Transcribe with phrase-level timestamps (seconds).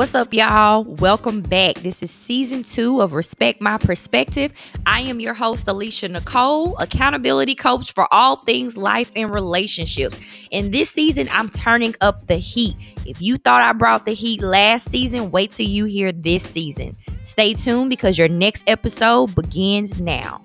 [0.00, 0.84] What's up, y'all?
[0.84, 1.74] Welcome back.
[1.74, 4.50] This is season two of Respect My Perspective.
[4.86, 10.18] I am your host, Alesha Nicole, accountability coach for all things life and relationships.
[10.50, 12.76] In this season, I'm turning up the heat.
[13.04, 16.96] If you thought I brought the heat last season, wait till you hear this season.
[17.24, 20.42] Stay tuned because your next episode begins now.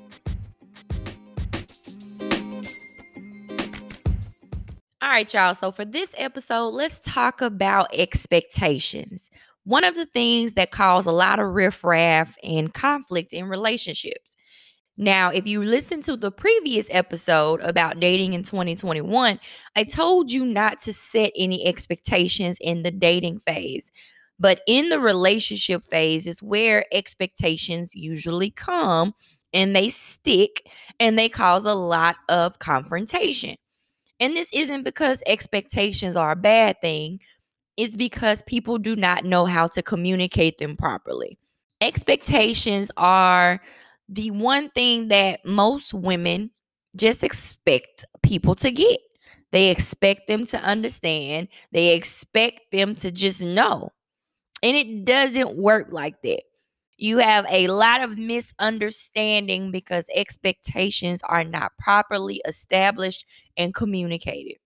[5.05, 5.53] All right, y'all.
[5.53, 9.29] So for this episode, let's talk about expectations
[9.63, 14.35] one of the things that cause a lot of riffraff and conflict in relationships.
[14.97, 19.39] Now, if you listen to the previous episode about dating in 2021,
[19.75, 23.91] I told you not to set any expectations in the dating phase.
[24.39, 29.13] But in the relationship phase is where expectations usually come
[29.53, 30.67] and they stick
[30.99, 33.55] and they cause a lot of confrontation.
[34.19, 37.19] And this isn't because expectations are a bad thing,
[37.77, 41.37] it's because people do not know how to communicate them properly.
[41.81, 43.59] Expectations are
[44.07, 46.51] the one thing that most women
[46.95, 48.99] just expect people to get.
[49.51, 53.91] They expect them to understand, they expect them to just know.
[54.63, 56.41] And it doesn't work like that.
[56.97, 63.25] You have a lot of misunderstanding because expectations are not properly established
[63.57, 64.57] and communicated.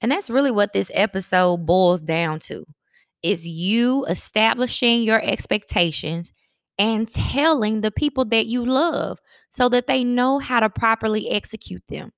[0.00, 2.64] And that's really what this episode boils down to
[3.22, 6.32] is you establishing your expectations
[6.78, 9.18] and telling the people that you love
[9.50, 12.12] so that they know how to properly execute them.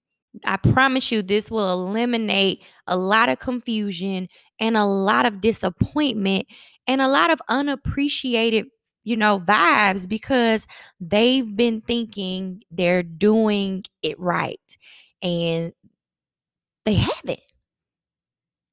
[0.45, 4.29] I promise you, this will eliminate a lot of confusion
[4.59, 6.47] and a lot of disappointment
[6.87, 8.67] and a lot of unappreciated,
[9.05, 10.67] you know, vibes because
[11.01, 14.61] they've been thinking they're doing it right
[15.23, 15.73] and
[16.85, 17.41] they haven't.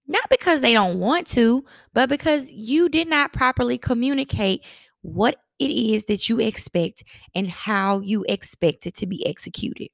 [0.07, 4.63] Not because they don't want to, but because you did not properly communicate
[5.01, 7.03] what it is that you expect
[7.33, 9.89] and how you expect it to be executed.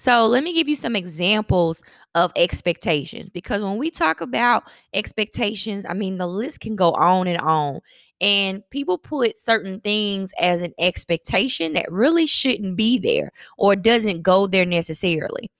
[0.00, 1.82] So, let me give you some examples
[2.14, 4.62] of expectations because when we talk about
[4.94, 7.80] expectations, I mean, the list can go on and on.
[8.20, 14.22] And people put certain things as an expectation that really shouldn't be there or doesn't
[14.22, 15.50] go there necessarily.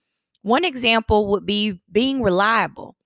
[0.42, 2.97] One example would be being reliable.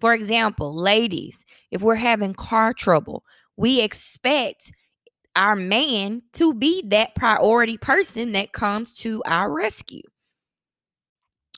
[0.00, 3.24] For example, ladies, if we're having car trouble,
[3.56, 4.72] we expect
[5.34, 10.02] our man to be that priority person that comes to our rescue.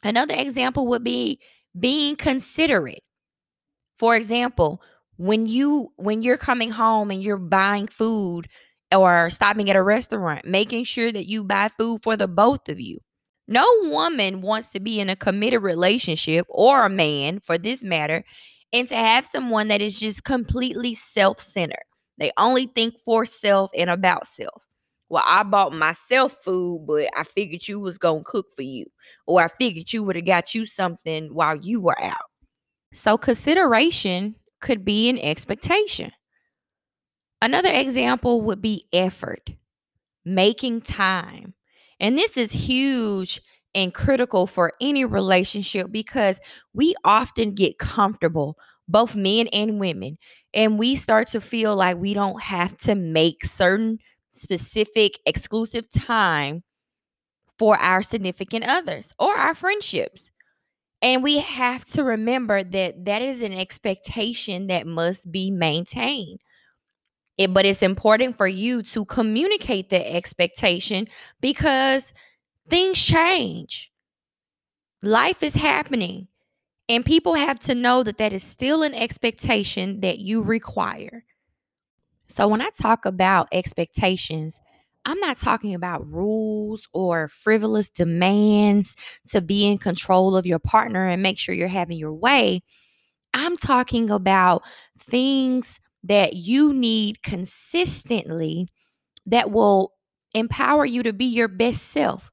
[0.02, 1.40] Another example would be
[1.78, 3.02] being considerate.
[3.98, 4.80] For example,
[5.18, 8.46] when you when you're coming home and you're buying food
[8.94, 12.80] or stopping at a restaurant, making sure that you buy food for the both of
[12.80, 12.98] you.
[13.46, 18.24] No woman wants to be in a committed relationship or a man for this matter
[18.72, 21.84] and to have someone that is just completely self centered.
[22.18, 24.62] They only think for self and about self.
[25.08, 28.86] Well, I bought myself food, but I figured you was going to cook for you.
[29.26, 32.26] Or I figured you would have got you something while you were out.
[32.92, 36.12] So consideration could be an expectation.
[37.40, 39.50] Another example would be effort,
[40.24, 41.54] making time.
[42.00, 43.40] And this is huge
[43.74, 46.40] and critical for any relationship because
[46.74, 48.58] we often get comfortable,
[48.88, 50.18] both men and women,
[50.54, 53.98] and we start to feel like we don't have to make certain
[54.32, 56.62] specific exclusive time
[57.58, 60.30] for our significant others or our friendships.
[61.00, 66.40] And we have to remember that that is an expectation that must be maintained.
[67.36, 71.06] It, but it's important for you to communicate the expectation
[71.40, 72.12] because
[72.68, 73.92] things change.
[75.02, 76.26] Life is happening.
[76.88, 81.24] And people have to know that that is still an expectation that you require.
[82.28, 84.60] So, when I talk about expectations,
[85.08, 88.94] I'm not talking about rules or frivolous demands
[89.30, 92.60] to be in control of your partner and make sure you're having your way.
[93.32, 94.62] I'm talking about
[94.98, 98.68] things that you need consistently
[99.24, 99.94] that will
[100.34, 102.30] empower you to be your best self,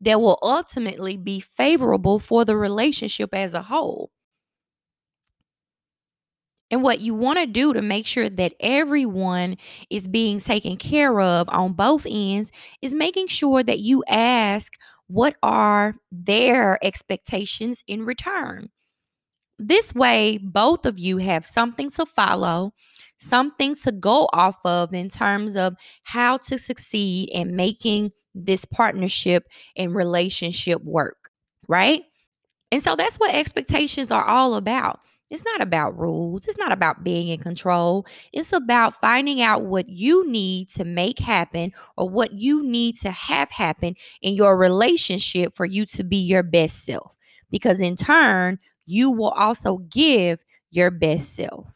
[0.00, 4.10] that will ultimately be favorable for the relationship as a whole.
[6.70, 9.56] And what you want to do to make sure that everyone
[9.90, 12.50] is being taken care of on both ends
[12.82, 14.74] is making sure that you ask
[15.06, 18.68] what are their expectations in return.
[19.58, 22.72] This way, both of you have something to follow,
[23.18, 25.74] something to go off of in terms of
[26.04, 31.30] how to succeed in making this partnership and relationship work,
[31.66, 32.02] right?
[32.72, 35.00] And so that's what expectations are all about.
[35.30, 36.46] It's not about rules.
[36.46, 38.06] It's not about being in control.
[38.32, 43.10] It's about finding out what you need to make happen or what you need to
[43.10, 47.12] have happen in your relationship for you to be your best self.
[47.50, 51.66] Because in turn, you will also give your best self.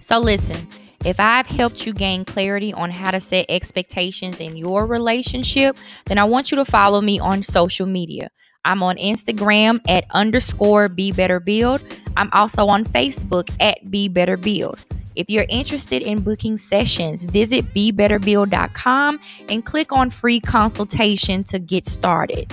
[0.00, 0.68] So, listen,
[1.04, 6.18] if I've helped you gain clarity on how to set expectations in your relationship, then
[6.18, 8.30] I want you to follow me on social media.
[8.64, 11.82] I'm on Instagram at underscore Be Better Build.
[12.16, 14.78] I'm also on Facebook at Be Better Build.
[15.16, 21.86] If you're interested in booking sessions, visit BeBetterBuild.com and click on free consultation to get
[21.86, 22.52] started.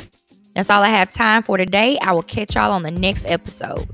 [0.55, 1.97] That's all I have time for today.
[1.99, 3.87] I will catch y'all on the next episode.